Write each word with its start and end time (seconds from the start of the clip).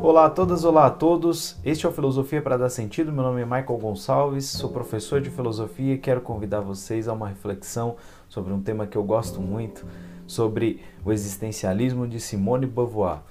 Olá 0.00 0.26
a 0.26 0.30
todas, 0.30 0.64
olá 0.64 0.86
a 0.86 0.90
todos. 0.90 1.58
Este 1.64 1.84
é 1.84 1.88
o 1.88 1.92
Filosofia 1.92 2.40
para 2.40 2.56
dar 2.56 2.68
sentido. 2.68 3.10
Meu 3.10 3.24
nome 3.24 3.42
é 3.42 3.44
Michael 3.44 3.78
Gonçalves, 3.78 4.46
sou 4.46 4.70
professor 4.70 5.20
de 5.20 5.28
filosofia 5.28 5.94
e 5.94 5.98
quero 5.98 6.20
convidar 6.20 6.60
vocês 6.60 7.08
a 7.08 7.12
uma 7.12 7.26
reflexão 7.26 7.96
sobre 8.28 8.52
um 8.52 8.62
tema 8.62 8.86
que 8.86 8.96
eu 8.96 9.02
gosto 9.02 9.40
muito, 9.40 9.84
sobre 10.24 10.80
o 11.04 11.10
existencialismo 11.10 12.06
de 12.06 12.20
Simone 12.20 12.64
Beauvoir. 12.64 13.22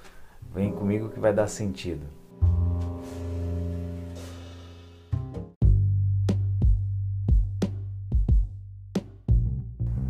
Vem 0.54 0.70
comigo 0.70 1.08
que 1.08 1.18
vai 1.18 1.32
dar 1.32 1.46
sentido. 1.46 2.06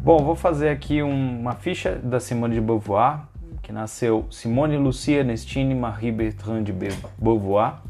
Bom, 0.02 0.24
vou 0.24 0.34
fazer 0.34 0.70
aqui 0.70 1.02
uma 1.02 1.52
ficha 1.52 1.94
da 1.94 2.18
Simone 2.18 2.54
de 2.54 2.60
Beauvoir, 2.62 3.27
que 3.68 3.72
nasceu 3.74 4.24
Simone 4.30 4.78
Lucia 4.78 5.18
Ernestine 5.18 5.74
Marie 5.74 6.10
Bertrand 6.10 6.62
de 6.62 6.72
Beauvoir, 7.18 7.82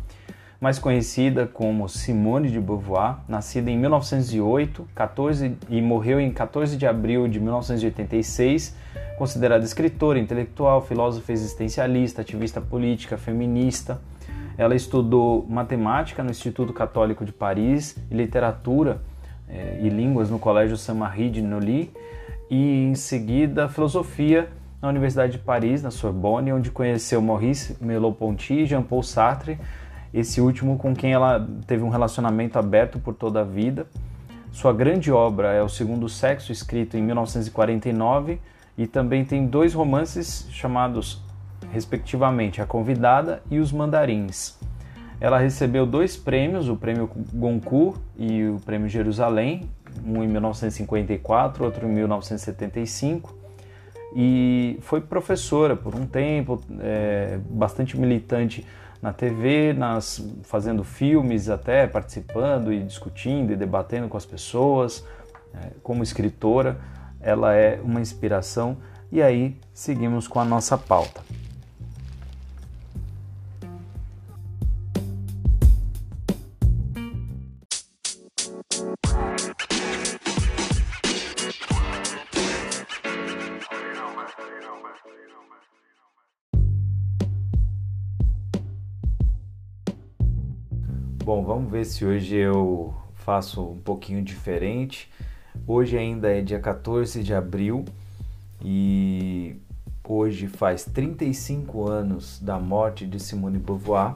mais 0.60 0.76
conhecida 0.76 1.46
como 1.46 1.88
Simone 1.88 2.50
de 2.50 2.58
Beauvoir, 2.58 3.18
nascida 3.28 3.70
em 3.70 3.78
1908 3.78 4.88
14, 4.92 5.56
e 5.70 5.80
morreu 5.80 6.18
em 6.18 6.32
14 6.32 6.76
de 6.76 6.84
abril 6.84 7.28
de 7.28 7.38
1986, 7.38 8.74
considerada 9.16 9.64
escritora, 9.64 10.18
intelectual, 10.18 10.84
filósofa 10.84 11.30
existencialista, 11.30 12.22
ativista 12.22 12.60
política, 12.60 13.16
feminista. 13.16 14.00
Ela 14.56 14.74
estudou 14.74 15.46
matemática 15.48 16.24
no 16.24 16.30
Instituto 16.32 16.72
Católico 16.72 17.24
de 17.24 17.30
Paris 17.32 17.96
e 18.10 18.16
literatura 18.16 19.00
eh, 19.48 19.78
e 19.80 19.88
línguas 19.88 20.28
no 20.28 20.40
Colégio 20.40 20.76
Saint-Marie 20.76 21.30
de 21.30 21.40
Nolly 21.40 21.92
e 22.50 22.82
em 22.82 22.96
seguida 22.96 23.68
filosofia 23.68 24.48
na 24.80 24.88
Universidade 24.88 25.32
de 25.32 25.38
Paris, 25.38 25.82
na 25.82 25.90
Sorbonne, 25.90 26.52
onde 26.52 26.70
conheceu 26.70 27.20
Maurice 27.20 27.76
Merleau-Ponty 27.80 28.54
e 28.54 28.66
Jean-Paul 28.66 29.02
Sartre, 29.02 29.58
esse 30.14 30.40
último 30.40 30.78
com 30.78 30.94
quem 30.94 31.12
ela 31.12 31.46
teve 31.66 31.82
um 31.82 31.88
relacionamento 31.88 32.58
aberto 32.58 32.98
por 32.98 33.14
toda 33.14 33.40
a 33.40 33.44
vida. 33.44 33.86
Sua 34.52 34.72
grande 34.72 35.12
obra 35.12 35.52
é 35.52 35.62
O 35.62 35.68
Segundo 35.68 36.08
Sexo, 36.08 36.52
escrito 36.52 36.96
em 36.96 37.02
1949, 37.02 38.40
e 38.76 38.86
também 38.86 39.24
tem 39.24 39.46
dois 39.46 39.74
romances 39.74 40.46
chamados, 40.50 41.22
respectivamente, 41.72 42.62
A 42.62 42.66
Convidada 42.66 43.42
e 43.50 43.58
Os 43.58 43.72
Mandarins. 43.72 44.58
Ela 45.20 45.38
recebeu 45.38 45.84
dois 45.84 46.16
prêmios, 46.16 46.68
o 46.68 46.76
Prêmio 46.76 47.10
Goncourt 47.34 47.98
e 48.16 48.44
o 48.44 48.60
Prêmio 48.64 48.88
Jerusalém, 48.88 49.68
um 50.06 50.22
em 50.22 50.28
1954, 50.28 51.64
outro 51.64 51.86
em 51.86 51.92
1975, 51.92 53.37
e 54.14 54.78
foi 54.80 55.00
professora 55.00 55.76
por 55.76 55.94
um 55.94 56.06
tempo, 56.06 56.60
é, 56.80 57.38
bastante 57.50 57.98
militante 57.98 58.66
na 59.00 59.12
TV, 59.12 59.72
nas, 59.72 60.24
fazendo 60.42 60.82
filmes 60.82 61.48
até, 61.48 61.86
participando 61.86 62.72
e 62.72 62.82
discutindo 62.82 63.52
e 63.52 63.56
debatendo 63.56 64.08
com 64.08 64.16
as 64.16 64.26
pessoas. 64.26 65.04
É, 65.54 65.70
como 65.82 66.02
escritora, 66.02 66.78
ela 67.20 67.54
é 67.54 67.80
uma 67.82 68.00
inspiração. 68.00 68.78
E 69.10 69.22
aí 69.22 69.56
seguimos 69.72 70.26
com 70.26 70.40
a 70.40 70.44
nossa 70.44 70.76
pauta. 70.76 71.22
Bom, 91.28 91.44
vamos 91.44 91.70
ver 91.70 91.84
se 91.84 92.06
hoje 92.06 92.36
eu 92.36 92.94
faço 93.16 93.62
um 93.62 93.78
pouquinho 93.78 94.22
diferente. 94.22 95.10
Hoje 95.66 95.98
ainda 95.98 96.34
é 96.34 96.40
dia 96.40 96.58
14 96.58 97.22
de 97.22 97.34
abril 97.34 97.84
e 98.64 99.54
hoje 100.02 100.46
faz 100.46 100.86
35 100.86 101.86
anos 101.86 102.40
da 102.40 102.58
morte 102.58 103.06
de 103.06 103.20
Simone 103.20 103.58
Beauvoir, 103.58 104.14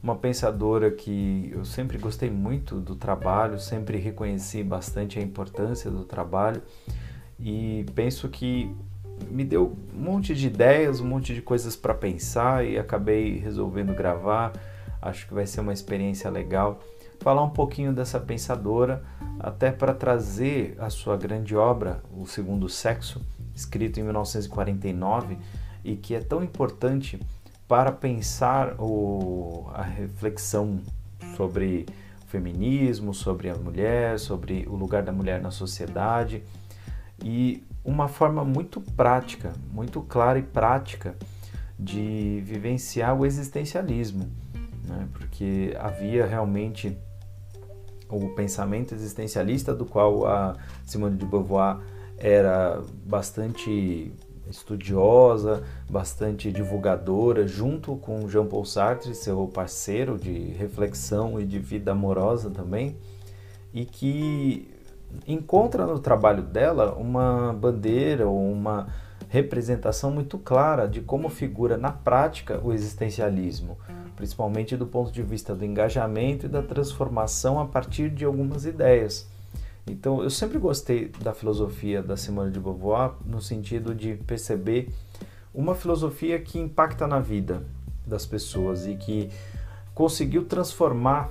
uma 0.00 0.14
pensadora 0.14 0.88
que 0.92 1.50
eu 1.52 1.64
sempre 1.64 1.98
gostei 1.98 2.30
muito 2.30 2.78
do 2.78 2.94
trabalho, 2.94 3.58
sempre 3.58 3.98
reconheci 3.98 4.62
bastante 4.62 5.18
a 5.18 5.22
importância 5.22 5.90
do 5.90 6.04
trabalho 6.04 6.62
e 7.40 7.84
penso 7.92 8.28
que 8.28 8.72
me 9.28 9.44
deu 9.44 9.76
um 9.92 10.00
monte 10.00 10.32
de 10.32 10.46
ideias, 10.46 11.00
um 11.00 11.06
monte 11.06 11.34
de 11.34 11.42
coisas 11.42 11.74
para 11.74 11.92
pensar 11.92 12.64
e 12.64 12.78
acabei 12.78 13.36
resolvendo 13.36 13.92
gravar 13.92 14.52
Acho 15.02 15.26
que 15.26 15.34
vai 15.34 15.46
ser 15.46 15.60
uma 15.60 15.72
experiência 15.72 16.30
legal. 16.30 16.78
Falar 17.18 17.42
um 17.42 17.50
pouquinho 17.50 17.92
dessa 17.92 18.20
pensadora, 18.20 19.02
até 19.38 19.72
para 19.72 19.92
trazer 19.92 20.76
a 20.78 20.88
sua 20.88 21.16
grande 21.16 21.56
obra, 21.56 22.00
O 22.16 22.24
Segundo 22.24 22.68
Sexo, 22.68 23.20
escrito 23.54 23.98
em 23.98 24.04
1949 24.04 25.36
e 25.84 25.96
que 25.96 26.14
é 26.14 26.20
tão 26.20 26.42
importante 26.42 27.20
para 27.66 27.90
pensar 27.90 28.76
o, 28.78 29.68
a 29.74 29.82
reflexão 29.82 30.80
sobre 31.36 31.86
o 32.24 32.26
feminismo, 32.28 33.12
sobre 33.12 33.50
a 33.50 33.54
mulher, 33.56 34.18
sobre 34.20 34.66
o 34.68 34.76
lugar 34.76 35.02
da 35.02 35.12
mulher 35.12 35.40
na 35.40 35.50
sociedade. 35.50 36.44
E 37.24 37.64
uma 37.84 38.06
forma 38.06 38.44
muito 38.44 38.80
prática, 38.80 39.52
muito 39.72 40.00
clara 40.02 40.38
e 40.38 40.42
prática 40.42 41.16
de 41.78 42.42
vivenciar 42.44 43.18
o 43.18 43.26
existencialismo 43.26 44.30
né? 44.82 45.08
porque 45.12 45.76
havia 45.78 46.26
realmente 46.26 46.96
o 48.08 48.28
pensamento 48.34 48.94
existencialista 48.94 49.74
do 49.74 49.86
qual 49.86 50.26
a 50.26 50.56
Simone 50.84 51.16
de 51.16 51.24
Beauvoir 51.24 51.78
era 52.18 52.82
bastante 53.06 54.12
estudiosa, 54.48 55.62
bastante 55.88 56.52
divulgadora, 56.52 57.46
junto 57.46 57.96
com 57.96 58.28
Jean-Paul 58.28 58.64
Sartre, 58.64 59.14
seu 59.14 59.46
parceiro 59.48 60.18
de 60.18 60.32
reflexão 60.52 61.40
e 61.40 61.44
de 61.44 61.58
vida 61.58 61.92
amorosa 61.92 62.50
também, 62.50 62.96
e 63.72 63.86
que 63.86 64.68
encontra 65.26 65.86
no 65.86 65.98
trabalho 65.98 66.42
dela 66.42 66.94
uma 66.94 67.52
bandeira 67.52 68.26
ou 68.26 68.50
uma 68.50 68.88
representação 69.28 70.10
muito 70.10 70.38
clara 70.38 70.86
de 70.86 71.00
como 71.00 71.28
figura 71.30 71.78
na 71.78 71.90
prática 71.90 72.60
o 72.62 72.72
existencialismo 72.72 73.78
principalmente 74.16 74.76
do 74.76 74.86
ponto 74.86 75.10
de 75.10 75.22
vista 75.22 75.54
do 75.54 75.64
engajamento 75.64 76.46
e 76.46 76.48
da 76.48 76.62
transformação 76.62 77.58
a 77.58 77.66
partir 77.66 78.10
de 78.10 78.24
algumas 78.24 78.64
ideias. 78.64 79.26
Então, 79.86 80.22
eu 80.22 80.30
sempre 80.30 80.58
gostei 80.58 81.08
da 81.20 81.34
filosofia 81.34 82.02
da 82.02 82.16
Simone 82.16 82.52
de 82.52 82.60
Beauvoir 82.60 83.12
no 83.26 83.40
sentido 83.40 83.94
de 83.94 84.14
perceber 84.14 84.90
uma 85.52 85.74
filosofia 85.74 86.38
que 86.38 86.58
impacta 86.58 87.06
na 87.06 87.18
vida 87.18 87.64
das 88.06 88.24
pessoas 88.24 88.86
e 88.86 88.94
que 88.94 89.30
conseguiu 89.94 90.44
transformar 90.44 91.30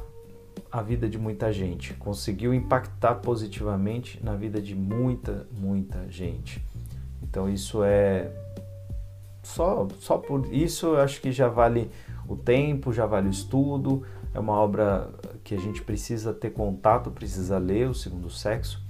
a 0.72 0.82
vida 0.82 1.10
de 1.10 1.18
muita 1.18 1.52
gente, 1.52 1.94
conseguiu 1.96 2.54
impactar 2.54 3.16
positivamente 3.16 4.20
na 4.24 4.36
vida 4.36 4.62
de 4.62 4.76
muita, 4.76 5.48
muita 5.52 6.10
gente. 6.10 6.64
Então, 7.24 7.50
isso 7.50 7.84
é 7.84 8.32
só 9.44 9.88
só 10.00 10.18
por 10.18 10.54
isso 10.54 10.88
eu 10.88 11.00
acho 11.00 11.22
que 11.22 11.32
já 11.32 11.48
vale 11.48 11.90
o 12.28 12.36
tempo, 12.36 12.94
já 12.94 13.06
vale 13.06 13.28
o 13.28 13.32
estudo. 13.32 14.04
É 14.34 14.40
uma 14.40 14.54
obra 14.54 15.10
que 15.44 15.54
a 15.54 15.60
gente 15.60 15.82
precisa 15.82 16.34
ter 16.34 16.52
contato, 16.52 17.12
precisa 17.12 17.58
ler, 17.58 17.90
O 17.90 17.94
Segundo 17.94 18.30
Sexo. 18.30 18.82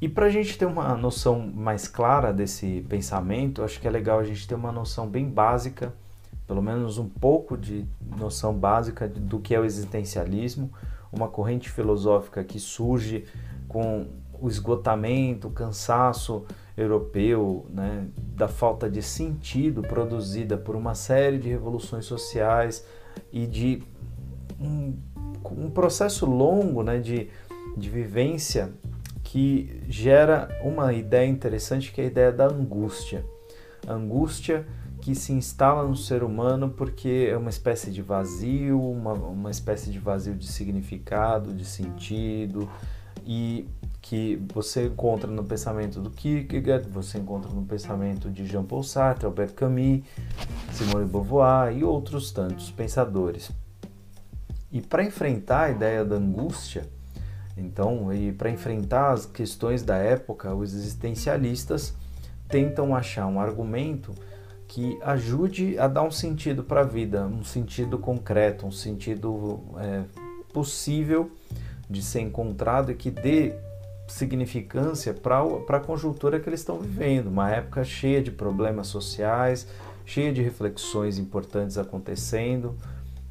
E 0.00 0.08
para 0.08 0.26
a 0.26 0.30
gente 0.30 0.58
ter 0.58 0.66
uma 0.66 0.96
noção 0.96 1.40
mais 1.54 1.88
clara 1.88 2.32
desse 2.32 2.84
pensamento, 2.88 3.62
acho 3.62 3.80
que 3.80 3.86
é 3.86 3.90
legal 3.90 4.18
a 4.18 4.24
gente 4.24 4.46
ter 4.46 4.54
uma 4.54 4.72
noção 4.72 5.08
bem 5.08 5.28
básica, 5.28 5.94
pelo 6.46 6.62
menos 6.62 6.98
um 6.98 7.08
pouco 7.08 7.56
de 7.56 7.86
noção 8.18 8.52
básica 8.52 9.08
do 9.08 9.38
que 9.38 9.54
é 9.54 9.60
o 9.60 9.64
existencialismo, 9.64 10.70
uma 11.12 11.28
corrente 11.28 11.70
filosófica 11.70 12.44
que 12.44 12.58
surge 12.58 13.24
com 13.68 14.06
o 14.40 14.48
esgotamento, 14.48 15.48
o 15.48 15.50
cansaço 15.50 16.44
europeu, 16.76 17.66
né, 17.70 18.06
da 18.16 18.48
falta 18.48 18.90
de 18.90 19.02
sentido 19.02 19.82
produzida 19.82 20.56
por 20.56 20.74
uma 20.74 20.94
série 20.94 21.38
de 21.38 21.48
revoluções 21.48 22.04
sociais 22.04 22.84
e 23.32 23.46
de 23.46 23.82
um, 24.60 24.96
um 25.56 25.70
processo 25.70 26.26
longo 26.26 26.82
né, 26.82 26.98
de, 26.98 27.28
de 27.76 27.88
vivência 27.88 28.72
que 29.22 29.82
gera 29.88 30.48
uma 30.62 30.92
ideia 30.92 31.28
interessante 31.28 31.92
que 31.92 32.00
é 32.00 32.04
a 32.04 32.06
ideia 32.08 32.32
da 32.32 32.46
angústia. 32.46 33.24
Angústia 33.86 34.66
que 35.00 35.14
se 35.14 35.32
instala 35.32 35.86
no 35.86 35.94
ser 35.94 36.22
humano 36.22 36.70
porque 36.70 37.28
é 37.30 37.36
uma 37.36 37.50
espécie 37.50 37.90
de 37.90 38.00
vazio, 38.00 38.80
uma, 38.80 39.12
uma 39.12 39.50
espécie 39.50 39.90
de 39.90 39.98
vazio 39.98 40.34
de 40.34 40.46
significado, 40.46 41.52
de 41.52 41.64
sentido, 41.64 42.68
e 43.24 43.66
que 44.00 44.36
você 44.52 44.86
encontra 44.86 45.30
no 45.30 45.42
pensamento 45.44 46.00
do 46.00 46.10
Kierkegaard, 46.10 46.88
você 46.90 47.18
encontra 47.18 47.50
no 47.50 47.64
pensamento 47.64 48.30
de 48.30 48.46
Jean-Paul 48.46 48.82
Sartre, 48.82 49.24
Albert 49.24 49.54
Camus, 49.54 50.02
Simone 50.72 51.06
Beauvoir 51.06 51.74
e 51.74 51.82
outros 51.82 52.30
tantos 52.30 52.70
pensadores. 52.70 53.50
E 54.70 54.82
para 54.82 55.02
enfrentar 55.02 55.64
a 55.64 55.70
ideia 55.70 56.04
da 56.04 56.16
angústia, 56.16 56.86
então, 57.56 58.12
e 58.12 58.32
para 58.32 58.50
enfrentar 58.50 59.12
as 59.12 59.24
questões 59.24 59.82
da 59.82 59.96
época, 59.96 60.54
os 60.54 60.74
existencialistas 60.74 61.94
tentam 62.48 62.94
achar 62.94 63.26
um 63.26 63.40
argumento 63.40 64.12
que 64.66 64.98
ajude 65.02 65.78
a 65.78 65.86
dar 65.86 66.02
um 66.02 66.10
sentido 66.10 66.64
para 66.64 66.80
a 66.80 66.84
vida, 66.84 67.24
um 67.26 67.44
sentido 67.44 67.98
concreto, 67.98 68.66
um 68.66 68.72
sentido 68.72 69.60
é, 69.78 70.02
possível 70.52 71.30
de 71.88 72.02
ser 72.02 72.20
encontrado 72.20 72.90
e 72.90 72.94
que 72.94 73.10
dê 73.10 73.54
significância 74.06 75.14
para 75.14 75.76
a 75.76 75.80
conjuntura 75.80 76.38
que 76.38 76.48
eles 76.48 76.60
estão 76.60 76.78
vivendo, 76.78 77.28
uma 77.28 77.50
época 77.50 77.84
cheia 77.84 78.22
de 78.22 78.30
problemas 78.30 78.86
sociais, 78.86 79.66
cheia 80.04 80.32
de 80.32 80.42
reflexões 80.42 81.18
importantes 81.18 81.78
acontecendo. 81.78 82.76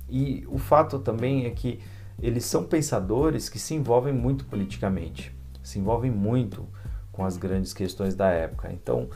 E 0.10 0.46
o 0.48 0.58
fato 0.58 1.00
também 1.00 1.46
é 1.46 1.52
que 1.52 1.80
eles 2.22 2.46
são 2.46 2.64
pensadores 2.64 3.50
que 3.50 3.60
se 3.60 3.74
envolvem 3.74 4.14
muito 4.14 4.46
politicamente, 4.46 5.36
se 5.64 5.80
envolvem 5.80 6.12
muito 6.12 6.68
com 7.12 7.24
as 7.24 7.38
grandes 7.38 7.74
questões 7.74 8.16
da 8.16 8.30
época. 8.30 8.72
Então, 8.72 9.10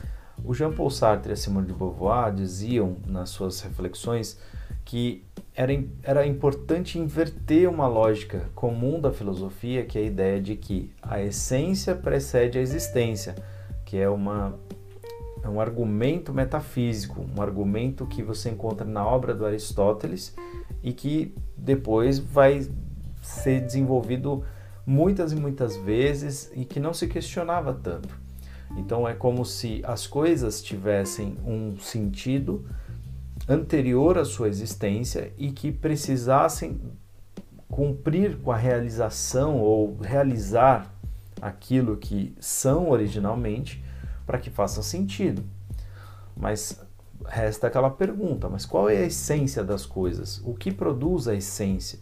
o 0.44 0.54
Jean-Paul 0.54 0.90
Sartre 0.90 1.30
e 1.30 1.34
a 1.34 1.36
Simone 1.36 1.66
de 1.66 1.72
Beauvoir 1.72 2.32
diziam 2.32 2.96
nas 3.06 3.30
suas 3.30 3.60
reflexões 3.60 4.38
que 4.88 5.22
era, 5.54 5.70
era 6.02 6.26
importante 6.26 6.98
inverter 6.98 7.68
uma 7.68 7.86
lógica 7.86 8.48
comum 8.54 8.98
da 8.98 9.12
filosofia, 9.12 9.84
que 9.84 9.98
é 9.98 10.00
a 10.00 10.04
ideia 10.04 10.40
de 10.40 10.56
que 10.56 10.90
a 11.02 11.20
essência 11.22 11.94
precede 11.94 12.56
a 12.56 12.62
existência, 12.62 13.34
que 13.84 13.98
é, 13.98 14.08
uma, 14.08 14.58
é 15.42 15.48
um 15.48 15.60
argumento 15.60 16.32
metafísico, 16.32 17.22
um 17.36 17.42
argumento 17.42 18.06
que 18.06 18.22
você 18.22 18.48
encontra 18.48 18.86
na 18.86 19.06
obra 19.06 19.34
do 19.34 19.44
Aristóteles 19.44 20.34
e 20.82 20.94
que 20.94 21.34
depois 21.54 22.18
vai 22.18 22.66
ser 23.20 23.60
desenvolvido 23.60 24.42
muitas 24.86 25.32
e 25.32 25.36
muitas 25.36 25.76
vezes 25.76 26.50
e 26.54 26.64
que 26.64 26.80
não 26.80 26.94
se 26.94 27.06
questionava 27.08 27.74
tanto. 27.74 28.18
Então 28.74 29.06
é 29.06 29.12
como 29.12 29.44
se 29.44 29.82
as 29.84 30.06
coisas 30.06 30.62
tivessem 30.62 31.36
um 31.44 31.76
sentido 31.78 32.64
anterior 33.48 34.18
à 34.18 34.24
sua 34.24 34.48
existência 34.48 35.32
e 35.38 35.50
que 35.50 35.72
precisassem 35.72 36.80
cumprir 37.68 38.38
com 38.38 38.52
a 38.52 38.56
realização 38.56 39.58
ou 39.60 39.96
realizar 40.00 40.92
aquilo 41.40 41.96
que 41.96 42.34
são 42.40 42.90
originalmente 42.90 43.82
para 44.26 44.38
que 44.38 44.50
faça 44.50 44.82
sentido. 44.82 45.42
Mas 46.36 46.80
resta 47.26 47.66
aquela 47.66 47.90
pergunta: 47.90 48.48
mas 48.48 48.66
qual 48.66 48.88
é 48.88 48.98
a 48.98 49.06
essência 49.06 49.64
das 49.64 49.86
coisas? 49.86 50.40
O 50.44 50.54
que 50.54 50.70
produz 50.70 51.26
a 51.28 51.34
essência? 51.34 51.98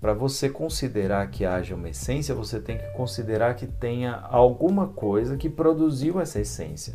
Para 0.00 0.14
você 0.14 0.48
considerar 0.48 1.30
que 1.30 1.44
haja 1.44 1.74
uma 1.74 1.90
essência, 1.90 2.34
você 2.34 2.58
tem 2.58 2.78
que 2.78 2.90
considerar 2.92 3.54
que 3.54 3.66
tenha 3.66 4.14
alguma 4.14 4.88
coisa 4.88 5.36
que 5.36 5.50
produziu 5.50 6.18
essa 6.18 6.40
essência. 6.40 6.94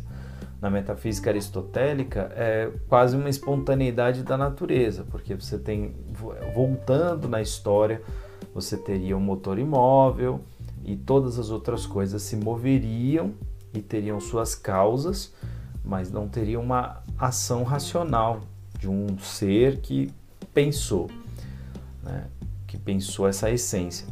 Na 0.60 0.70
metafísica 0.70 1.30
aristotélica, 1.30 2.32
é 2.34 2.70
quase 2.88 3.16
uma 3.16 3.28
espontaneidade 3.28 4.22
da 4.22 4.36
natureza, 4.36 5.04
porque 5.10 5.34
você 5.34 5.58
tem, 5.58 5.94
voltando 6.54 7.28
na 7.28 7.42
história, 7.42 8.02
você 8.54 8.76
teria 8.76 9.16
um 9.16 9.20
motor 9.20 9.58
imóvel 9.58 10.40
e 10.84 10.96
todas 10.96 11.38
as 11.38 11.50
outras 11.50 11.84
coisas 11.84 12.22
se 12.22 12.36
moveriam 12.36 13.34
e 13.74 13.82
teriam 13.82 14.18
suas 14.18 14.54
causas, 14.54 15.32
mas 15.84 16.10
não 16.10 16.26
teria 16.26 16.58
uma 16.58 17.02
ação 17.18 17.62
racional 17.62 18.40
de 18.78 18.88
um 18.88 19.18
ser 19.18 19.80
que 19.80 20.10
pensou. 20.54 21.10
Né? 22.02 22.26
que 22.66 22.76
pensou 22.76 23.26
essa 23.26 23.50
essência. 23.50 24.06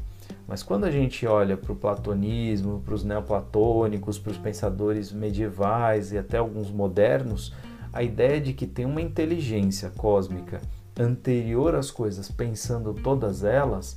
Mas 0.47 0.63
quando 0.63 0.85
a 0.85 0.91
gente 0.91 1.27
olha 1.27 1.57
para 1.57 1.73
o 1.73 1.77
platonismo, 1.77 2.83
para 2.85 2.95
os 2.95 3.03
neoplatônicos, 3.03 4.19
para 4.19 4.33
os 4.33 4.39
pensadores 4.39 5.11
medievais 5.11 6.13
e 6.13 6.19
até 6.19 6.39
alguns 6.39 6.71
modernos, 6.71 7.53
a 7.93 8.03
ideia 8.03 8.41
de 8.41 8.53
que 8.53 8.67
tem 8.67 8.85
uma 8.85 9.01
inteligência 9.01 9.91
cósmica 9.97 10.61
anterior 10.99 11.75
às 11.75 11.91
coisas, 11.91 12.31
pensando 12.31 12.93
todas 12.93 13.43
elas, 13.43 13.97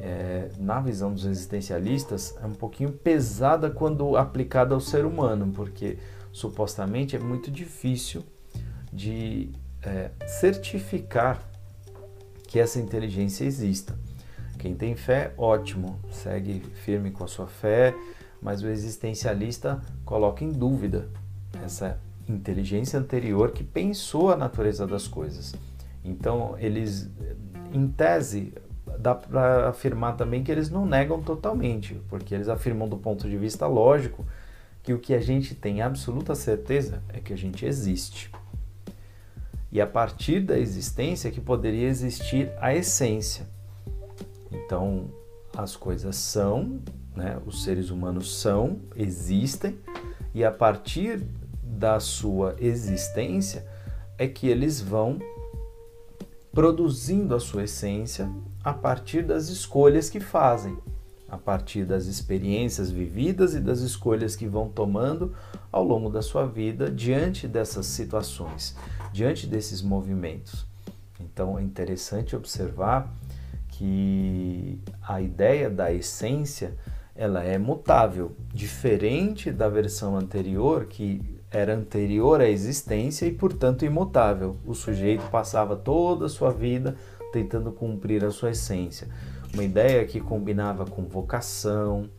é, 0.00 0.48
na 0.58 0.80
visão 0.80 1.12
dos 1.12 1.24
existencialistas, 1.26 2.34
é 2.42 2.46
um 2.46 2.52
pouquinho 2.52 2.92
pesada 2.92 3.70
quando 3.70 4.16
aplicada 4.16 4.74
ao 4.74 4.80
ser 4.80 5.04
humano, 5.04 5.52
porque 5.54 5.98
supostamente 6.32 7.16
é 7.16 7.18
muito 7.18 7.50
difícil 7.50 8.22
de 8.92 9.50
é, 9.82 10.10
certificar 10.26 11.42
que 12.46 12.58
essa 12.58 12.80
inteligência 12.80 13.44
exista. 13.44 13.98
Quem 14.58 14.74
tem 14.74 14.94
fé, 14.96 15.32
ótimo, 15.36 15.98
segue 16.10 16.60
firme 16.84 17.10
com 17.10 17.24
a 17.24 17.28
sua 17.28 17.46
fé, 17.46 17.94
mas 18.42 18.62
o 18.62 18.68
existencialista 18.68 19.80
coloca 20.04 20.44
em 20.44 20.50
dúvida 20.50 21.08
essa 21.64 21.98
inteligência 22.28 22.98
anterior 22.98 23.52
que 23.52 23.64
pensou 23.64 24.30
a 24.30 24.36
natureza 24.36 24.86
das 24.86 25.06
coisas. 25.06 25.54
Então, 26.04 26.56
eles, 26.58 27.08
em 27.72 27.88
tese, 27.88 28.52
dá 28.98 29.14
para 29.14 29.68
afirmar 29.68 30.16
também 30.16 30.42
que 30.42 30.50
eles 30.50 30.70
não 30.70 30.84
negam 30.84 31.22
totalmente, 31.22 31.94
porque 32.08 32.34
eles 32.34 32.48
afirmam 32.48 32.88
do 32.88 32.96
ponto 32.96 33.28
de 33.28 33.36
vista 33.36 33.66
lógico 33.66 34.26
que 34.82 34.92
o 34.92 34.98
que 34.98 35.14
a 35.14 35.20
gente 35.20 35.54
tem 35.54 35.82
absoluta 35.82 36.34
certeza 36.34 37.02
é 37.08 37.20
que 37.20 37.32
a 37.32 37.36
gente 37.36 37.64
existe 37.64 38.30
e 39.70 39.80
a 39.80 39.86
partir 39.86 40.40
da 40.40 40.58
existência 40.58 41.30
que 41.30 41.40
poderia 41.40 41.86
existir 41.86 42.50
a 42.58 42.74
essência. 42.74 43.46
Então, 44.68 45.06
as 45.56 45.74
coisas 45.74 46.14
são, 46.14 46.78
né, 47.16 47.40
os 47.46 47.64
seres 47.64 47.88
humanos 47.88 48.38
são, 48.38 48.80
existem, 48.94 49.78
e 50.34 50.44
a 50.44 50.52
partir 50.52 51.22
da 51.62 51.98
sua 51.98 52.54
existência 52.58 53.66
é 54.18 54.28
que 54.28 54.46
eles 54.46 54.78
vão 54.78 55.18
produzindo 56.52 57.34
a 57.34 57.40
sua 57.40 57.64
essência 57.64 58.30
a 58.62 58.74
partir 58.74 59.22
das 59.22 59.48
escolhas 59.48 60.10
que 60.10 60.20
fazem, 60.20 60.76
a 61.30 61.38
partir 61.38 61.86
das 61.86 62.04
experiências 62.04 62.90
vividas 62.90 63.54
e 63.54 63.60
das 63.60 63.80
escolhas 63.80 64.36
que 64.36 64.46
vão 64.46 64.68
tomando 64.68 65.34
ao 65.72 65.82
longo 65.82 66.10
da 66.10 66.20
sua 66.20 66.44
vida 66.44 66.90
diante 66.90 67.48
dessas 67.48 67.86
situações 67.86 68.76
diante 69.14 69.46
desses 69.46 69.80
movimentos. 69.80 70.66
Então 71.18 71.58
é 71.58 71.62
interessante 71.62 72.36
observar 72.36 73.10
que 73.78 74.80
a 75.06 75.20
ideia 75.20 75.70
da 75.70 75.92
essência 75.92 76.74
ela 77.14 77.44
é 77.44 77.56
mutável, 77.58 78.32
diferente 78.52 79.52
da 79.52 79.68
versão 79.68 80.16
anterior 80.16 80.86
que 80.86 81.22
era 81.48 81.76
anterior 81.76 82.40
à 82.40 82.48
existência 82.48 83.24
e 83.24 83.32
portanto 83.32 83.84
imutável. 83.84 84.56
O 84.66 84.74
sujeito 84.74 85.30
passava 85.30 85.76
toda 85.76 86.26
a 86.26 86.28
sua 86.28 86.50
vida 86.50 86.96
tentando 87.32 87.70
cumprir 87.70 88.24
a 88.24 88.32
sua 88.32 88.50
essência. 88.50 89.06
Uma 89.54 89.62
ideia 89.62 90.04
que 90.04 90.20
combinava 90.20 90.84
com 90.84 91.04
vocação, 91.04 92.10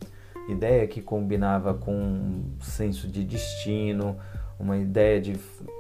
ideia 0.48 0.88
que 0.88 1.02
combinava 1.02 1.74
com 1.74 2.42
senso 2.62 3.06
de 3.06 3.26
destino, 3.26 4.18
uma 4.58 4.78
ideia 4.78 5.20
de 5.20 5.36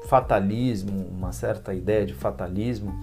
fatalismo, 0.08 1.08
uma 1.10 1.32
certa 1.32 1.74
ideia 1.74 2.06
de 2.06 2.14
fatalismo, 2.14 2.94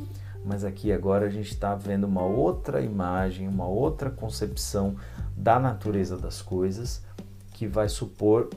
mas 0.46 0.64
aqui 0.64 0.92
agora 0.92 1.26
a 1.26 1.28
gente 1.28 1.50
está 1.50 1.74
vendo 1.74 2.04
uma 2.04 2.22
outra 2.22 2.80
imagem, 2.80 3.48
uma 3.48 3.66
outra 3.66 4.08
concepção 4.08 4.94
da 5.36 5.58
natureza 5.58 6.16
das 6.16 6.40
coisas 6.40 7.02
que 7.52 7.66
vai 7.66 7.88
supor 7.88 8.48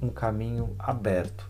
um 0.00 0.10
caminho 0.10 0.76
aberto, 0.78 1.48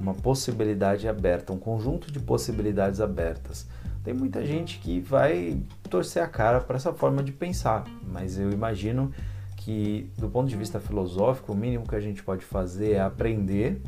uma 0.00 0.14
possibilidade 0.14 1.08
aberta, 1.08 1.52
um 1.52 1.58
conjunto 1.58 2.12
de 2.12 2.20
possibilidades 2.20 3.00
abertas. 3.00 3.66
Tem 4.04 4.14
muita 4.14 4.46
gente 4.46 4.78
que 4.78 5.00
vai 5.00 5.60
torcer 5.90 6.22
a 6.22 6.28
cara 6.28 6.60
para 6.60 6.76
essa 6.76 6.92
forma 6.92 7.24
de 7.24 7.32
pensar, 7.32 7.84
mas 8.06 8.38
eu 8.38 8.52
imagino 8.52 9.10
que, 9.56 10.08
do 10.16 10.28
ponto 10.28 10.48
de 10.48 10.56
vista 10.56 10.78
filosófico, 10.78 11.52
o 11.52 11.56
mínimo 11.56 11.88
que 11.88 11.96
a 11.96 12.00
gente 12.00 12.22
pode 12.22 12.44
fazer 12.44 12.92
é 12.92 13.00
aprender, 13.00 13.82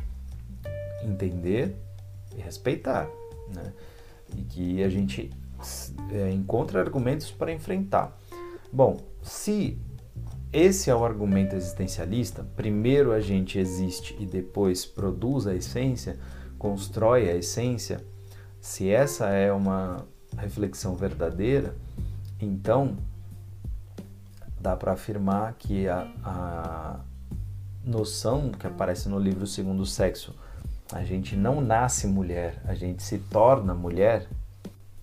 entender 1.01 1.77
e 2.35 2.41
respeitar. 2.41 3.07
Né? 3.55 3.71
E 4.35 4.41
que 4.43 4.83
a 4.83 4.89
gente 4.89 5.29
é, 6.11 6.31
encontre 6.31 6.77
argumentos 6.77 7.31
para 7.31 7.51
enfrentar. 7.51 8.17
Bom, 8.71 8.97
se 9.21 9.77
esse 10.51 10.89
é 10.89 10.95
o 10.95 11.05
argumento 11.05 11.55
existencialista, 11.55 12.43
primeiro 12.55 13.11
a 13.11 13.19
gente 13.19 13.59
existe 13.59 14.15
e 14.19 14.25
depois 14.25 14.85
produz 14.85 15.45
a 15.45 15.55
essência, 15.55 16.17
constrói 16.57 17.29
a 17.29 17.35
essência, 17.35 18.03
se 18.59 18.89
essa 18.89 19.27
é 19.29 19.51
uma 19.51 20.05
reflexão 20.37 20.95
verdadeira, 20.95 21.75
então 22.39 22.97
dá 24.59 24.75
para 24.75 24.93
afirmar 24.93 25.53
que 25.53 25.87
a, 25.87 26.11
a 26.23 26.99
noção 27.83 28.49
que 28.49 28.67
aparece 28.67 29.07
no 29.07 29.19
livro 29.19 29.47
Segundo 29.47 29.85
Sexo, 29.85 30.35
a 30.91 31.03
gente 31.03 31.35
não 31.35 31.61
nasce 31.61 32.07
mulher, 32.07 32.61
a 32.65 32.73
gente 32.73 33.03
se 33.03 33.19
torna 33.19 33.73
mulher, 33.73 34.27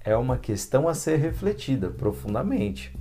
é 0.05 0.17
uma 0.17 0.37
questão 0.37 0.89
a 0.89 0.95
ser 0.95 1.17
refletida 1.17 1.91
profundamente. 1.91 2.95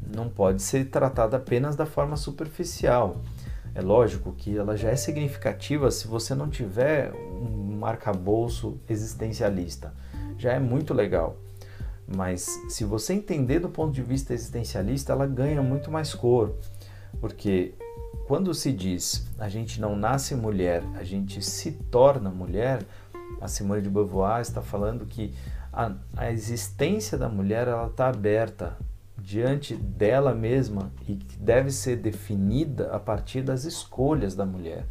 Não 0.00 0.28
pode 0.28 0.62
ser 0.62 0.86
tratada 0.86 1.36
apenas 1.36 1.74
da 1.76 1.84
forma 1.84 2.16
superficial. 2.16 3.20
É 3.74 3.80
lógico 3.80 4.32
que 4.32 4.56
ela 4.56 4.76
já 4.76 4.90
é 4.90 4.96
significativa 4.96 5.90
se 5.90 6.06
você 6.06 6.34
não 6.34 6.48
tiver 6.48 7.12
um 7.12 7.84
arcabouço 7.84 8.78
existencialista. 8.88 9.92
Já 10.36 10.52
é 10.52 10.58
muito 10.58 10.94
legal. 10.94 11.36
Mas 12.06 12.48
se 12.68 12.84
você 12.84 13.12
entender 13.12 13.58
do 13.58 13.68
ponto 13.68 13.92
de 13.92 14.02
vista 14.02 14.32
existencialista, 14.32 15.12
ela 15.12 15.26
ganha 15.26 15.62
muito 15.62 15.90
mais 15.90 16.14
cor. 16.14 16.54
Porque 17.20 17.74
quando 18.28 18.52
se 18.52 18.70
diz 18.70 19.26
a 19.38 19.48
gente 19.48 19.80
não 19.80 19.96
nasce 19.96 20.34
mulher, 20.34 20.84
a 20.96 21.02
gente 21.02 21.40
se 21.42 21.72
torna 21.72 22.28
mulher, 22.28 22.84
a 23.40 23.48
Simone 23.48 23.80
de 23.80 23.88
Beauvoir 23.88 24.42
está 24.42 24.60
falando 24.60 25.06
que 25.06 25.32
a, 25.72 25.92
a 26.14 26.30
existência 26.30 27.16
da 27.16 27.26
mulher 27.26 27.66
ela 27.66 27.86
está 27.86 28.08
aberta 28.08 28.76
diante 29.16 29.74
dela 29.74 30.34
mesma 30.34 30.92
e 31.08 31.16
que 31.16 31.38
deve 31.38 31.70
ser 31.70 31.96
definida 31.96 32.90
a 32.92 33.00
partir 33.00 33.40
das 33.40 33.64
escolhas 33.64 34.34
da 34.34 34.44
mulher 34.44 34.84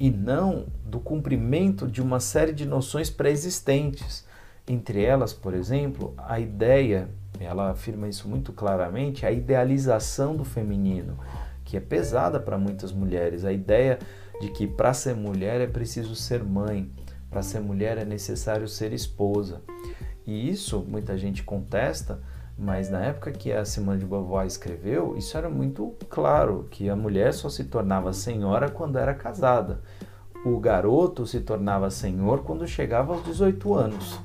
e 0.00 0.10
não 0.10 0.66
do 0.84 0.98
cumprimento 0.98 1.86
de 1.86 2.02
uma 2.02 2.18
série 2.18 2.52
de 2.52 2.66
noções 2.66 3.08
pré-existentes. 3.08 4.26
Entre 4.66 5.04
elas, 5.04 5.32
por 5.32 5.54
exemplo, 5.54 6.14
a 6.18 6.40
ideia, 6.40 7.08
ela 7.38 7.70
afirma 7.70 8.08
isso 8.08 8.28
muito 8.28 8.52
claramente, 8.52 9.24
a 9.24 9.30
idealização 9.30 10.34
do 10.34 10.44
feminino 10.44 11.16
que 11.72 11.78
é 11.78 11.80
pesada 11.80 12.38
para 12.38 12.58
muitas 12.58 12.92
mulheres. 12.92 13.46
A 13.46 13.50
ideia 13.50 13.98
de 14.42 14.50
que 14.50 14.66
para 14.66 14.92
ser 14.92 15.14
mulher 15.14 15.58
é 15.58 15.66
preciso 15.66 16.14
ser 16.14 16.44
mãe, 16.44 16.90
para 17.30 17.40
ser 17.40 17.60
mulher 17.60 17.96
é 17.96 18.04
necessário 18.04 18.68
ser 18.68 18.92
esposa. 18.92 19.62
E 20.26 20.50
isso 20.50 20.84
muita 20.86 21.16
gente 21.16 21.42
contesta, 21.42 22.20
mas 22.58 22.90
na 22.90 23.02
época 23.02 23.32
que 23.32 23.50
a 23.50 23.64
Simone 23.64 24.00
de 24.00 24.04
Beauvoir 24.04 24.46
escreveu, 24.46 25.16
isso 25.16 25.34
era 25.34 25.48
muito 25.48 25.96
claro, 26.10 26.68
que 26.70 26.90
a 26.90 26.94
mulher 26.94 27.32
só 27.32 27.48
se 27.48 27.64
tornava 27.64 28.12
senhora 28.12 28.68
quando 28.68 28.98
era 28.98 29.14
casada. 29.14 29.80
O 30.44 30.60
garoto 30.60 31.26
se 31.26 31.40
tornava 31.40 31.88
senhor 31.88 32.42
quando 32.42 32.68
chegava 32.68 33.14
aos 33.14 33.24
18 33.24 33.74
anos. 33.74 34.20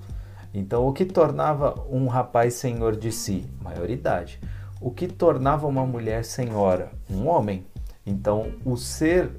Então, 0.54 0.86
o 0.86 0.92
que 0.92 1.06
tornava 1.06 1.82
um 1.90 2.08
rapaz 2.08 2.56
senhor 2.56 2.98
de 2.98 3.10
si? 3.10 3.50
Maioridade 3.64 4.38
o 4.80 4.92
que 4.92 5.08
tornava 5.08 5.68
uma 5.68 5.86
mulher 5.86 6.24
senhora? 6.24 6.92
Um 7.10 7.28
homem. 7.28 7.66
Então, 8.06 8.52
o 8.64 8.78
ser 8.78 9.32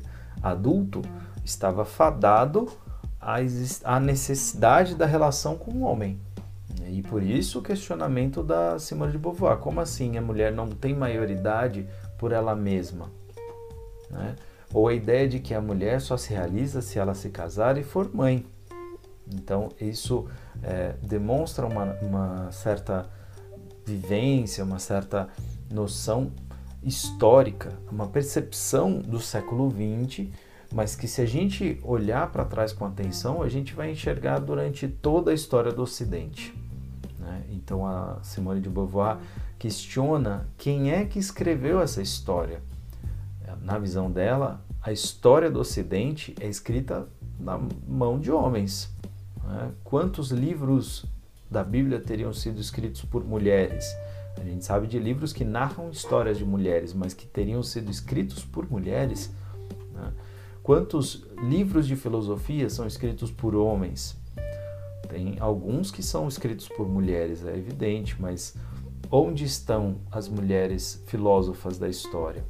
adulto 0.42 1.02
estava 1.44 1.84
fadado 1.84 2.68
à 3.84 4.00
necessidade 4.00 4.94
da 4.94 5.06
relação 5.06 5.56
com 5.56 5.70
o 5.72 5.82
homem. 5.82 6.20
E 6.86 7.02
por 7.02 7.22
isso 7.22 7.58
o 7.58 7.62
questionamento 7.62 8.42
da 8.42 8.78
Simone 8.78 9.12
de 9.12 9.18
Beauvoir: 9.18 9.58
como 9.58 9.80
assim 9.80 10.16
a 10.16 10.22
mulher 10.22 10.52
não 10.52 10.68
tem 10.68 10.94
maioridade 10.94 11.86
por 12.18 12.32
ela 12.32 12.54
mesma? 12.54 13.10
Né? 14.10 14.36
Ou 14.72 14.88
a 14.88 14.94
ideia 14.94 15.28
de 15.28 15.38
que 15.38 15.54
a 15.54 15.60
mulher 15.60 16.00
só 16.00 16.16
se 16.16 16.32
realiza 16.32 16.82
se 16.82 16.98
ela 16.98 17.14
se 17.14 17.30
casar 17.30 17.78
e 17.78 17.82
for 17.82 18.14
mãe. 18.14 18.44
Então, 19.34 19.68
isso 19.80 20.26
é, 20.62 20.94
demonstra 21.02 21.66
uma, 21.66 21.96
uma 22.00 22.52
certa 22.52 23.08
vivência, 23.88 24.62
uma 24.64 24.78
certa 24.78 25.28
noção 25.70 26.30
histórica, 26.82 27.78
uma 27.90 28.06
percepção 28.06 28.98
do 28.98 29.20
século 29.20 29.70
XX, 29.70 30.28
mas 30.72 30.94
que 30.94 31.08
se 31.08 31.20
a 31.20 31.26
gente 31.26 31.80
olhar 31.82 32.30
para 32.30 32.44
trás 32.44 32.72
com 32.72 32.84
atenção, 32.84 33.42
a 33.42 33.48
gente 33.48 33.74
vai 33.74 33.90
enxergar 33.90 34.38
durante 34.38 34.86
toda 34.86 35.30
a 35.30 35.34
história 35.34 35.72
do 35.72 35.82
Ocidente. 35.82 36.54
Né? 37.18 37.44
Então 37.50 37.86
a 37.86 38.18
Simone 38.22 38.60
de 38.60 38.68
Beauvoir 38.68 39.18
questiona 39.58 40.46
quem 40.56 40.92
é 40.92 41.04
que 41.04 41.18
escreveu 41.18 41.80
essa 41.80 42.00
história. 42.00 42.62
Na 43.62 43.78
visão 43.78 44.10
dela, 44.10 44.64
a 44.80 44.92
história 44.92 45.50
do 45.50 45.58
Ocidente 45.58 46.34
é 46.40 46.46
escrita 46.46 47.08
na 47.38 47.58
mão 47.86 48.18
de 48.18 48.30
homens. 48.30 48.94
Né? 49.42 49.72
Quantos 49.82 50.30
livros 50.30 51.04
da 51.50 51.64
Bíblia 51.64 52.00
teriam 52.00 52.32
sido 52.32 52.60
escritos 52.60 53.04
por 53.04 53.24
mulheres. 53.24 53.86
A 54.40 54.44
gente 54.44 54.64
sabe 54.64 54.86
de 54.86 54.98
livros 54.98 55.32
que 55.32 55.44
narram 55.44 55.90
histórias 55.90 56.38
de 56.38 56.44
mulheres, 56.44 56.94
mas 56.94 57.12
que 57.14 57.26
teriam 57.26 57.62
sido 57.62 57.90
escritos 57.90 58.44
por 58.44 58.70
mulheres. 58.70 59.32
Né? 59.92 60.12
Quantos 60.62 61.26
livros 61.42 61.86
de 61.86 61.96
filosofia 61.96 62.68
são 62.70 62.86
escritos 62.86 63.30
por 63.30 63.54
homens? 63.54 64.16
Tem 65.08 65.36
alguns 65.40 65.90
que 65.90 66.02
são 66.02 66.28
escritos 66.28 66.68
por 66.68 66.86
mulheres, 66.86 67.44
é 67.44 67.56
evidente, 67.56 68.20
mas 68.20 68.54
onde 69.10 69.44
estão 69.44 69.96
as 70.10 70.28
mulheres 70.28 71.02
filósofas 71.06 71.78
da 71.78 71.88
história? 71.88 72.44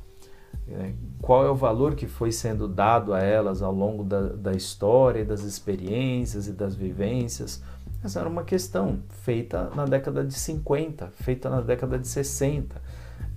É, 0.70 0.92
qual 1.22 1.46
é 1.46 1.50
o 1.50 1.54
valor 1.54 1.94
que 1.94 2.06
foi 2.06 2.30
sendo 2.30 2.68
dado 2.68 3.14
a 3.14 3.20
elas 3.20 3.62
ao 3.62 3.72
longo 3.72 4.04
da, 4.04 4.20
da 4.28 4.52
história, 4.52 5.24
das 5.24 5.42
experiências 5.42 6.46
e 6.46 6.52
das 6.52 6.74
vivências? 6.74 7.62
Essa 8.02 8.20
era 8.20 8.28
uma 8.28 8.44
questão 8.44 9.00
feita 9.22 9.70
na 9.74 9.84
década 9.84 10.24
de 10.24 10.34
50, 10.34 11.08
feita 11.14 11.50
na 11.50 11.60
década 11.60 11.98
de 11.98 12.06
60 12.06 12.80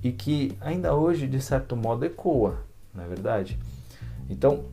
e 0.04 0.12
que 0.12 0.56
ainda 0.62 0.96
hoje, 0.96 1.28
de 1.28 1.42
certo 1.42 1.76
modo, 1.76 2.06
ecoa, 2.06 2.60
não 2.94 3.04
é 3.04 3.08
verdade? 3.08 3.58
Então, 4.30 4.66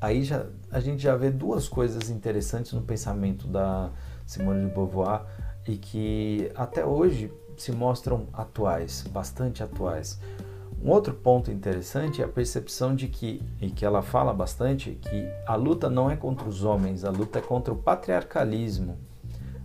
aí 0.00 0.24
já, 0.24 0.46
a 0.70 0.80
gente 0.80 1.02
já 1.02 1.16
vê 1.16 1.30
duas 1.30 1.68
coisas 1.68 2.10
interessantes 2.10 2.72
no 2.72 2.82
pensamento 2.82 3.46
da 3.46 3.90
Simone 4.26 4.66
de 4.66 4.74
Beauvoir 4.74 5.22
e 5.66 5.76
que 5.76 6.50
até 6.54 6.84
hoje 6.84 7.32
se 7.56 7.72
mostram 7.72 8.26
atuais, 8.32 9.04
bastante 9.10 9.62
atuais. 9.62 10.18
Um 10.82 10.88
outro 10.90 11.12
ponto 11.12 11.50
interessante 11.50 12.22
é 12.22 12.24
a 12.24 12.28
percepção 12.28 12.94
de 12.94 13.06
que, 13.06 13.42
e 13.60 13.68
que 13.68 13.84
ela 13.84 14.00
fala 14.00 14.32
bastante, 14.32 14.92
que 14.92 15.28
a 15.46 15.54
luta 15.54 15.90
não 15.90 16.10
é 16.10 16.16
contra 16.16 16.48
os 16.48 16.64
homens, 16.64 17.04
a 17.04 17.10
luta 17.10 17.38
é 17.38 17.42
contra 17.42 17.72
o 17.72 17.76
patriarcalismo. 17.76 18.96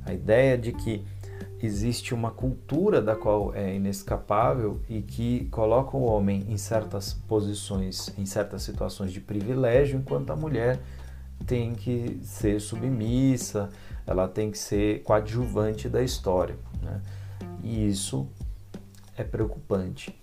A 0.06 0.14
ideia 0.14 0.58
de 0.58 0.74
que 0.74 1.06
existe 1.64 2.14
uma 2.14 2.32
cultura 2.32 3.02
da 3.02 3.16
qual 3.16 3.56
é 3.56 3.76
inescapável 3.76 4.82
e 4.90 5.02
que 5.02 5.46
coloca 5.46 5.96
o 5.96 6.04
homem 6.04 6.46
em 6.50 6.58
certas 6.58 7.14
posições, 7.14 8.14
em 8.18 8.26
certas 8.26 8.64
situações 8.64 9.14
de 9.14 9.22
privilégio, 9.22 9.98
enquanto 9.98 10.32
a 10.32 10.36
mulher 10.36 10.82
tem 11.48 11.74
que 11.74 12.20
ser 12.24 12.60
submissa, 12.60 13.70
ela 14.06 14.28
tem 14.28 14.52
que 14.52 14.58
ser 14.58 15.02
coadjuvante 15.04 15.88
da 15.88 16.04
história. 16.04 16.58
Né? 16.82 17.02
E 17.64 17.88
isso 17.88 18.28
é 19.16 19.24
preocupante 19.24 20.14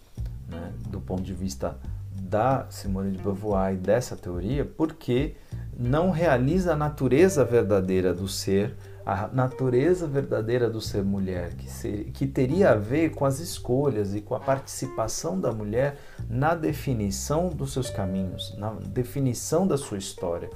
né, 0.53 0.73
do 0.89 1.01
ponto 1.01 1.23
de 1.23 1.33
vista 1.33 1.77
da 2.15 2.67
Simone 2.71 3.13
de 3.13 3.19
Beauvoir 3.19 3.75
e 3.75 3.77
dessa 3.77 4.17
teoria, 4.17 4.65
porque 4.65 5.35
não 5.77 6.11
realiza 6.11 6.73
a 6.73 6.77
natureza 6.77 7.45
verdadeira 7.45 8.15
do 8.15 8.29
ser, 8.29 8.77
a 9.05 9.29
natureza 9.29 10.07
verdadeira 10.07 10.71
do 10.71 10.81
ser 10.81 11.03
mulher, 11.03 11.55
que, 11.55 11.69
ser, 11.69 12.05
que 12.13 12.27
teria 12.27 12.71
a 12.71 12.75
ver 12.75 13.11
com 13.11 13.25
as 13.25 13.41
escolhas 13.41 14.15
e 14.15 14.21
com 14.21 14.35
a 14.35 14.41
participação 14.41 15.41
da 15.41 15.51
mulher 15.51 15.99
na 16.29 16.55
definição 16.55 17.49
dos 17.49 17.73
seus 17.73 17.91
caminhos, 17.91 18.55
na 18.57 18.71
definição 18.71 19.67
da 19.67 19.77
sua 19.77 19.99
história. 19.99 20.49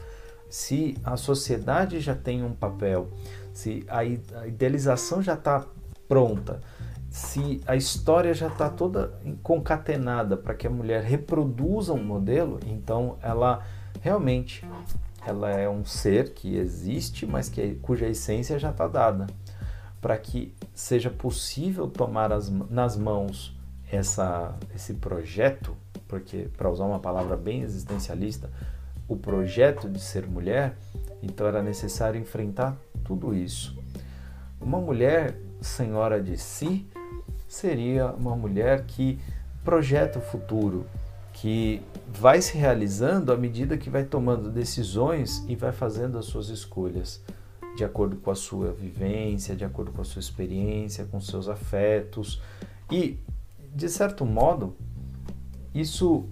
Se 0.48 0.96
a 1.02 1.16
sociedade 1.16 1.98
já 2.00 2.14
tem 2.14 2.44
um 2.44 2.52
papel, 2.52 3.08
se 3.52 3.84
a 3.88 4.04
idealização 4.04 5.20
já 5.20 5.34
está 5.34 5.66
pronta, 6.08 6.60
se 7.16 7.62
a 7.66 7.74
história 7.74 8.34
já 8.34 8.48
está 8.48 8.68
toda 8.68 9.10
concatenada 9.42 10.36
para 10.36 10.54
que 10.54 10.66
a 10.66 10.70
mulher 10.70 11.02
reproduza 11.02 11.94
um 11.94 12.04
modelo, 12.04 12.60
então 12.66 13.16
ela 13.22 13.64
realmente 14.02 14.62
ela 15.26 15.50
é 15.50 15.66
um 15.66 15.82
ser 15.82 16.34
que 16.34 16.58
existe, 16.58 17.24
mas 17.24 17.48
que, 17.48 17.76
cuja 17.76 18.06
essência 18.06 18.58
já 18.58 18.70
está 18.70 18.86
dada. 18.86 19.26
Para 19.98 20.18
que 20.18 20.54
seja 20.74 21.08
possível 21.08 21.88
tomar 21.88 22.30
as, 22.34 22.50
nas 22.50 22.98
mãos 22.98 23.58
essa, 23.90 24.54
esse 24.74 24.92
projeto, 24.92 25.74
porque, 26.06 26.50
para 26.54 26.68
usar 26.68 26.84
uma 26.84 27.00
palavra 27.00 27.34
bem 27.34 27.62
existencialista, 27.62 28.50
o 29.08 29.16
projeto 29.16 29.88
de 29.88 30.00
ser 30.00 30.26
mulher, 30.26 30.76
então 31.22 31.46
era 31.46 31.62
necessário 31.62 32.20
enfrentar 32.20 32.76
tudo 33.02 33.34
isso. 33.34 33.74
Uma 34.60 34.78
mulher 34.78 35.34
senhora 35.62 36.22
de 36.22 36.36
si 36.36 36.86
seria 37.48 38.06
uma 38.12 38.34
mulher 38.36 38.84
que 38.84 39.18
projeta 39.64 40.18
o 40.18 40.22
futuro, 40.22 40.86
que 41.32 41.82
vai 42.08 42.40
se 42.40 42.56
realizando 42.56 43.32
à 43.32 43.36
medida 43.36 43.76
que 43.76 43.90
vai 43.90 44.04
tomando 44.04 44.50
decisões 44.50 45.44
e 45.48 45.54
vai 45.54 45.72
fazendo 45.72 46.18
as 46.18 46.26
suas 46.26 46.48
escolhas, 46.48 47.20
de 47.76 47.84
acordo 47.84 48.16
com 48.16 48.30
a 48.30 48.34
sua 48.34 48.72
vivência, 48.72 49.54
de 49.54 49.64
acordo 49.64 49.92
com 49.92 50.00
a 50.00 50.04
sua 50.04 50.20
experiência, 50.20 51.04
com 51.04 51.20
seus 51.20 51.48
afetos 51.48 52.40
e 52.90 53.18
de 53.74 53.88
certo 53.90 54.24
modo, 54.24 54.74
isso 55.74 56.26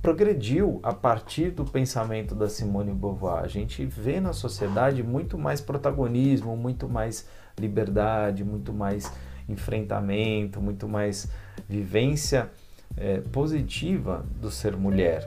progrediu 0.00 0.80
a 0.82 0.94
partir 0.94 1.50
do 1.50 1.64
pensamento 1.64 2.34
da 2.34 2.48
Simone 2.48 2.92
Beauvoir. 2.92 3.44
A 3.44 3.48
gente 3.48 3.84
vê 3.84 4.18
na 4.20 4.32
sociedade 4.32 5.02
muito 5.02 5.36
mais 5.36 5.60
protagonismo, 5.60 6.56
muito 6.56 6.88
mais 6.88 7.28
liberdade, 7.58 8.42
muito 8.42 8.72
mais 8.72 9.12
enfrentamento, 9.52 10.60
muito 10.60 10.88
mais 10.88 11.30
vivência 11.68 12.50
é, 12.96 13.18
positiva 13.18 14.24
do 14.40 14.50
ser 14.50 14.76
mulher. 14.76 15.26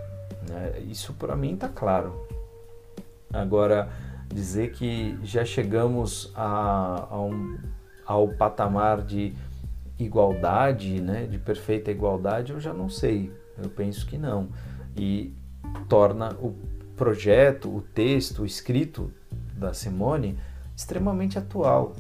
Né? 0.49 0.81
Isso 0.89 1.13
para 1.13 1.35
mim 1.35 1.53
está 1.53 1.69
claro. 1.69 2.27
Agora, 3.31 3.89
dizer 4.33 4.71
que 4.71 5.17
já 5.23 5.43
chegamos 5.43 6.31
a, 6.35 7.07
a 7.09 7.21
um, 7.21 7.57
ao 8.05 8.29
patamar 8.29 9.01
de 9.01 9.33
igualdade, 9.97 11.01
né, 11.01 11.25
de 11.25 11.37
perfeita 11.37 11.91
igualdade, 11.91 12.51
eu 12.51 12.59
já 12.59 12.73
não 12.73 12.89
sei. 12.89 13.31
Eu 13.57 13.69
penso 13.69 14.05
que 14.05 14.17
não. 14.17 14.49
E 14.95 15.33
torna 15.87 16.33
o 16.33 16.55
projeto, 16.95 17.73
o 17.73 17.81
texto, 17.81 18.43
o 18.43 18.45
escrito 18.45 19.11
da 19.53 19.73
Simone 19.73 20.37
extremamente 20.75 21.37
atual. 21.37 21.95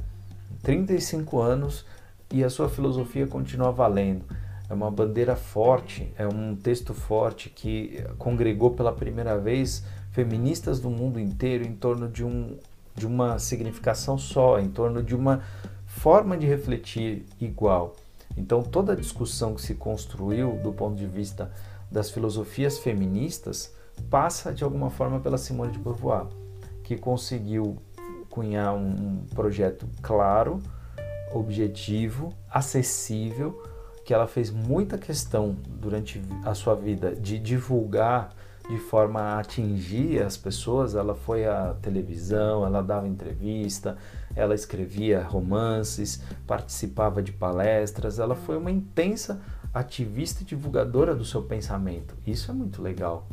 35 0.61 1.41
anos 1.41 1.85
e 2.31 2.43
a 2.43 2.49
sua 2.49 2.69
filosofia 2.69 3.27
continua 3.27 3.71
valendo. 3.71 4.25
É 4.69 4.73
uma 4.73 4.89
bandeira 4.89 5.35
forte, 5.35 6.11
é 6.17 6.27
um 6.27 6.55
texto 6.55 6.93
forte 6.93 7.49
que 7.49 8.03
congregou 8.17 8.71
pela 8.71 8.91
primeira 8.91 9.37
vez 9.37 9.83
feministas 10.11 10.79
do 10.79 10.89
mundo 10.89 11.19
inteiro 11.19 11.65
em 11.65 11.75
torno 11.75 12.07
de, 12.07 12.23
um, 12.23 12.57
de 12.95 13.05
uma 13.05 13.37
significação 13.37 14.17
só, 14.17 14.59
em 14.59 14.69
torno 14.69 15.03
de 15.03 15.15
uma 15.15 15.43
forma 15.85 16.37
de 16.37 16.47
refletir 16.47 17.25
igual. 17.39 17.95
Então, 18.37 18.63
toda 18.63 18.93
a 18.93 18.95
discussão 18.95 19.53
que 19.53 19.61
se 19.61 19.75
construiu 19.75 20.59
do 20.63 20.73
ponto 20.73 20.95
de 20.95 21.05
vista 21.05 21.51
das 21.91 22.09
filosofias 22.09 22.77
feministas 22.79 23.73
passa 24.09 24.51
de 24.51 24.63
alguma 24.63 24.89
forma 24.89 25.19
pela 25.19 25.37
Simone 25.37 25.71
de 25.71 25.79
Beauvoir, 25.79 26.25
que 26.83 26.97
conseguiu 26.97 27.77
cunhar 28.29 28.75
um 28.75 29.23
projeto 29.33 29.87
claro, 30.01 30.61
objetivo, 31.37 32.33
acessível, 32.49 33.61
que 34.05 34.13
ela 34.13 34.27
fez 34.27 34.51
muita 34.51 34.97
questão 34.97 35.55
durante 35.67 36.21
a 36.43 36.53
sua 36.53 36.75
vida 36.75 37.15
de 37.15 37.39
divulgar 37.39 38.33
de 38.69 38.77
forma 38.77 39.19
a 39.19 39.39
atingir 39.39 40.21
as 40.21 40.37
pessoas. 40.37 40.95
Ela 40.95 41.15
foi 41.15 41.45
à 41.45 41.75
televisão, 41.81 42.65
ela 42.65 42.81
dava 42.81 43.07
entrevista, 43.07 43.97
ela 44.35 44.55
escrevia 44.55 45.23
romances, 45.23 46.21
participava 46.45 47.21
de 47.21 47.31
palestras. 47.31 48.19
Ela 48.19 48.35
foi 48.35 48.57
uma 48.57 48.71
intensa 48.71 49.41
ativista 49.73 50.41
e 50.41 50.45
divulgadora 50.45 51.15
do 51.15 51.25
seu 51.25 51.41
pensamento. 51.43 52.15
Isso 52.25 52.49
é 52.49 52.53
muito 52.53 52.81
legal. 52.81 53.27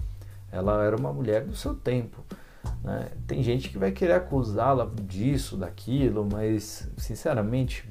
Ela 0.50 0.84
era 0.84 0.96
uma 0.96 1.12
mulher 1.12 1.44
do 1.44 1.56
seu 1.56 1.74
tempo. 1.74 2.24
Né? 2.82 3.08
Tem 3.26 3.42
gente 3.42 3.68
que 3.68 3.78
vai 3.78 3.92
querer 3.92 4.14
acusá-la 4.14 4.90
disso, 5.02 5.56
daquilo, 5.56 6.26
mas 6.30 6.90
sinceramente, 6.96 7.88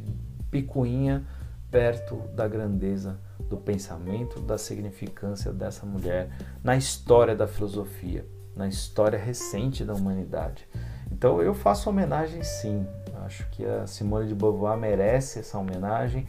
picuinha 0.49 1.25
perto 1.69 2.17
da 2.35 2.47
grandeza 2.47 3.17
do 3.49 3.57
pensamento, 3.57 4.41
da 4.41 4.57
significância 4.57 5.53
dessa 5.53 5.85
mulher 5.85 6.29
na 6.63 6.75
história 6.75 7.35
da 7.35 7.47
filosofia, 7.47 8.25
na 8.55 8.67
história 8.67 9.17
recente 9.17 9.85
da 9.85 9.93
humanidade. 9.93 10.67
Então 11.11 11.41
eu 11.41 11.53
faço 11.53 11.89
homenagem 11.89 12.43
sim. 12.43 12.85
Acho 13.25 13.47
que 13.51 13.63
a 13.65 13.87
Simone 13.87 14.27
de 14.27 14.35
Beauvoir 14.35 14.77
merece 14.77 15.39
essa 15.39 15.57
homenagem 15.57 16.27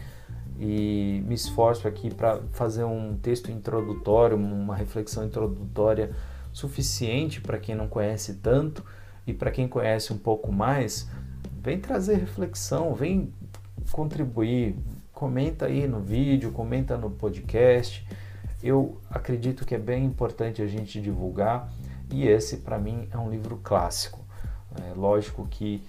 e 0.59 1.23
me 1.27 1.35
esforço 1.35 1.89
aqui 1.89 2.15
para 2.15 2.41
fazer 2.53 2.85
um 2.85 3.17
texto 3.17 3.51
introdutório, 3.51 4.37
uma 4.37 4.77
reflexão 4.77 5.25
introdutória 5.25 6.13
suficiente 6.53 7.41
para 7.41 7.59
quem 7.59 7.75
não 7.75 7.89
conhece 7.89 8.35
tanto 8.35 8.85
e 9.27 9.33
para 9.33 9.51
quem 9.51 9.69
conhece 9.69 10.13
um 10.13 10.19
pouco 10.19 10.53
mais, 10.53 11.09
vem 11.63 11.79
trazer 11.79 12.17
reflexão, 12.17 12.95
vem 12.95 13.33
contribuir, 13.91 14.77
comenta 15.13 15.67
aí 15.67 15.87
no 15.87 16.01
vídeo, 16.01 16.51
comenta 16.53 16.97
no 16.97 17.11
podcast. 17.11 18.07
Eu 18.63 18.99
acredito 19.11 19.65
que 19.65 19.75
é 19.75 19.79
bem 19.79 20.05
importante 20.05 20.61
a 20.61 20.67
gente 20.67 21.01
divulgar 21.01 21.73
e 22.11 22.27
esse 22.27 22.59
para 22.59 22.79
mim 22.79 23.09
é 23.11 23.17
um 23.17 23.31
livro 23.31 23.59
clássico. 23.63 24.21
É 24.91 24.95
lógico 24.95 25.47
que 25.51 25.83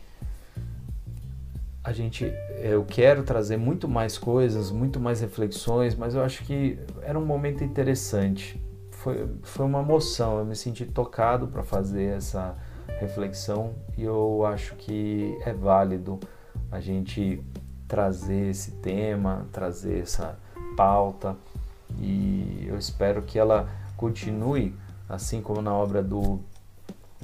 a 1.84 1.91
gente 1.91 2.32
eu 2.62 2.86
quero 2.86 3.23
trazer 3.23 3.58
muito 3.58 3.88
mais 3.88 4.17
coisas, 4.17 4.71
muito 4.71 4.99
mais 4.99 5.19
reflexões, 5.19 5.95
mas 5.95 6.15
eu 6.15 6.23
acho 6.23 6.43
que 6.45 6.80
era 7.02 7.19
um 7.19 7.26
momento 7.26 7.63
interessante 7.63 8.62
foi, 9.04 9.28
foi 9.44 9.66
uma 9.66 9.82
emoção, 9.82 10.39
eu 10.39 10.46
me 10.46 10.56
senti 10.56 10.86
tocado 10.86 11.48
para 11.48 11.62
fazer 11.62 12.16
essa 12.16 12.56
reflexão 13.00 13.76
e 13.98 14.04
eu 14.04 14.46
acho 14.46 14.76
que 14.76 15.38
é 15.46 15.52
válido 15.52 16.18
a 16.72 16.80
gente 16.80 17.44
trazer 17.86 18.50
esse 18.50 18.72
tema, 18.72 19.46
trazer 19.52 20.00
essa 20.00 20.39
pauta 20.78 21.36
e 22.00 22.66
eu 22.66 22.78
espero 22.78 23.22
que 23.22 23.38
ela 23.38 23.68
continue, 23.98 24.74
assim 25.10 25.42
como 25.42 25.62
na 25.62 25.74
obra 25.74 26.02
do, 26.02 26.39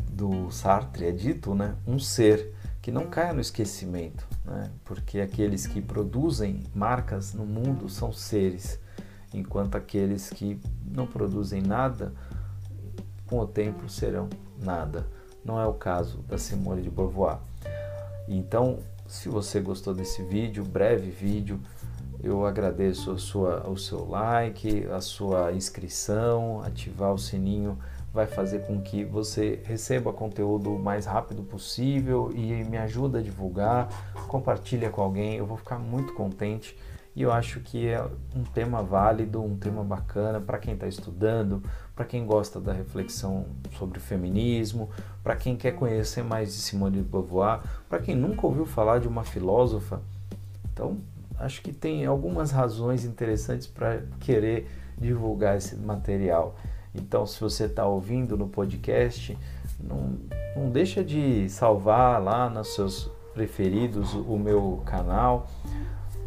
do 0.09 0.51
Sartre 0.51 1.05
é 1.05 1.11
dito, 1.13 1.55
né? 1.55 1.75
um 1.87 1.97
ser 1.97 2.53
que 2.81 2.91
não 2.91 3.07
caia 3.07 3.31
no 3.31 3.39
esquecimento, 3.39 4.27
né? 4.43 4.69
porque 4.83 5.21
aqueles 5.21 5.65
que 5.65 5.81
produzem 5.81 6.61
marcas 6.75 7.33
no 7.33 7.45
mundo 7.45 7.87
são 7.87 8.11
seres 8.11 8.77
enquanto 9.33 9.75
aqueles 9.75 10.29
que 10.29 10.59
não 10.85 11.05
produzem 11.05 11.61
nada, 11.61 12.13
com 13.27 13.39
o 13.39 13.47
tempo 13.47 13.87
serão 13.89 14.29
nada. 14.61 15.07
Não 15.43 15.59
é 15.59 15.65
o 15.65 15.73
caso 15.73 16.19
da 16.27 16.37
Simone 16.37 16.81
de 16.81 16.89
Beauvoir. 16.89 17.39
Então, 18.27 18.79
se 19.07 19.29
você 19.29 19.59
gostou 19.59 19.93
desse 19.93 20.23
vídeo, 20.23 20.63
breve 20.63 21.09
vídeo, 21.09 21.59
eu 22.21 22.45
agradeço 22.45 23.17
sua, 23.17 23.67
o 23.69 23.77
seu 23.77 24.07
like, 24.07 24.85
a 24.87 24.99
sua 24.99 25.53
inscrição, 25.53 26.61
ativar 26.61 27.13
o 27.13 27.17
sininho 27.17 27.77
vai 28.13 28.25
fazer 28.25 28.65
com 28.65 28.81
que 28.81 29.03
você 29.03 29.61
receba 29.63 30.11
conteúdo 30.11 30.73
o 30.73 30.79
mais 30.79 31.05
rápido 31.05 31.43
possível 31.43 32.31
e 32.33 32.63
me 32.63 32.77
ajuda 32.77 33.19
a 33.19 33.21
divulgar, 33.21 33.87
compartilha 34.27 34.89
com 34.89 35.01
alguém, 35.01 35.35
eu 35.35 35.45
vou 35.45 35.57
ficar 35.57 35.77
muito 35.77 36.13
contente 36.13 36.75
e 37.15 37.21
eu 37.21 37.31
acho 37.31 37.59
que 37.59 37.87
é 37.87 38.01
um 38.35 38.43
tema 38.43 38.83
válido, 38.83 39.43
um 39.43 39.57
tema 39.57 39.83
bacana 39.83 40.39
para 40.39 40.57
quem 40.57 40.73
está 40.73 40.87
estudando, 40.87 41.61
para 41.95 42.05
quem 42.05 42.25
gosta 42.25 42.59
da 42.59 42.71
reflexão 42.71 43.45
sobre 43.77 43.99
feminismo, 43.99 44.89
para 45.23 45.35
quem 45.35 45.57
quer 45.57 45.71
conhecer 45.73 46.23
mais 46.23 46.53
de 46.53 46.61
Simone 46.61 46.97
de 46.97 47.03
Beauvoir, 47.03 47.61
para 47.89 47.99
quem 47.99 48.15
nunca 48.15 48.45
ouviu 48.45 48.65
falar 48.65 48.99
de 48.99 49.07
uma 49.07 49.23
filósofa. 49.23 50.01
Então, 50.71 50.97
acho 51.37 51.61
que 51.61 51.73
tem 51.73 52.05
algumas 52.05 52.51
razões 52.51 53.03
interessantes 53.03 53.67
para 53.67 54.03
querer 54.19 54.69
divulgar 54.97 55.57
esse 55.57 55.75
material. 55.75 56.55
Então, 56.93 57.25
se 57.25 57.39
você 57.39 57.65
está 57.65 57.85
ouvindo 57.85 58.37
no 58.37 58.47
podcast, 58.47 59.37
não, 59.79 60.17
não 60.55 60.69
deixa 60.69 61.03
de 61.03 61.49
salvar 61.49 62.21
lá 62.21 62.49
nos 62.49 62.73
seus 62.75 63.11
preferidos 63.33 64.13
o 64.13 64.37
meu 64.37 64.81
canal 64.85 65.47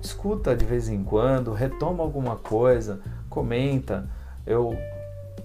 escuta 0.02 0.54
de 0.54 0.64
vez 0.64 0.88
em 0.88 1.02
quando, 1.02 1.52
retoma 1.52 2.02
alguma 2.02 2.36
coisa, 2.36 3.00
comenta. 3.28 4.08
Eu 4.44 4.76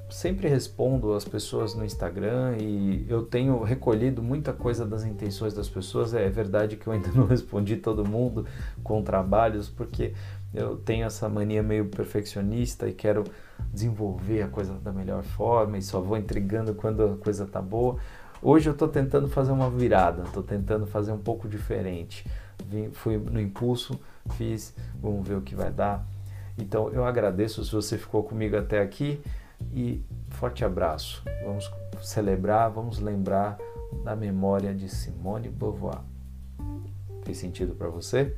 sempre 0.10 0.48
respondo 0.48 1.14
as 1.14 1.26
pessoas 1.26 1.76
no 1.76 1.84
Instagram 1.84 2.58
e 2.60 3.06
eu 3.10 3.24
tenho 3.24 3.62
recolhido 3.62 4.24
muita 4.24 4.54
coisa 4.54 4.86
das 4.86 5.04
intenções 5.04 5.54
das 5.54 5.70
pessoas. 5.70 6.14
É 6.14 6.28
verdade 6.30 6.76
que 6.76 6.88
eu 6.88 6.94
ainda 6.94 7.10
não 7.14 7.28
respondi 7.28 7.78
todo 7.78 8.08
mundo 8.08 8.46
com 8.84 9.02
trabalhos, 9.04 9.70
porque 9.70 10.14
eu 10.54 10.78
tenho 10.78 11.06
essa 11.06 11.28
mania 11.30 11.62
meio 11.62 11.86
perfeccionista 11.86 12.88
e 12.88 12.94
quero 12.94 13.26
desenvolver 13.72 14.44
a 14.44 14.48
coisa 14.48 14.74
da 14.74 14.92
melhor 14.92 15.24
forma 15.24 15.78
e 15.78 15.82
só 15.82 16.00
vou 16.00 16.18
entregando 16.18 16.74
quando 16.74 17.04
a 17.04 17.18
coisa 17.18 17.46
tá 17.46 17.62
boa. 17.62 17.98
Hoje 18.42 18.70
eu 18.70 18.74
estou 18.74 18.88
tentando 18.88 19.28
fazer 19.28 19.52
uma 19.52 19.70
virada, 19.70 20.24
estou 20.24 20.44
tentando 20.44 20.86
fazer 20.86 21.12
um 21.12 21.18
pouco 21.18 21.48
diferente. 21.48 22.26
Fui 22.94 23.18
no 23.18 23.40
impulso, 23.40 24.00
fiz, 24.32 24.74
vamos 25.02 25.28
ver 25.28 25.36
o 25.36 25.42
que 25.42 25.56
vai 25.56 25.72
dar. 25.72 26.06
Então 26.58 26.90
eu 26.90 27.06
agradeço 27.06 27.64
se 27.64 27.72
você 27.72 27.98
ficou 27.98 28.24
comigo 28.24 28.58
até 28.58 28.82
aqui 28.82 29.22
e 29.74 30.02
forte 30.30 30.66
abraço. 30.66 31.24
Vamos 31.46 31.72
celebrar, 32.02 32.70
vamos 32.70 33.00
lembrar 33.00 33.58
da 34.04 34.16
memória 34.16 34.74
de 34.74 34.90
Simone 34.90 35.50
Beauvoir. 35.50 36.02
Fez 37.24 37.38
sentido 37.38 37.76
para 37.76 37.90
você? 37.90 38.36